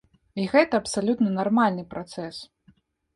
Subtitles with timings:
[0.43, 2.41] І гэта абсалютна нармальны працэс.